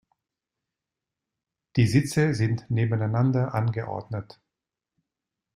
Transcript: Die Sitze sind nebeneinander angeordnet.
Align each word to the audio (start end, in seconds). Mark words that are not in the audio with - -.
Die 1.75 1.85
Sitze 1.85 2.33
sind 2.33 2.71
nebeneinander 2.71 3.53
angeordnet. 3.53 4.39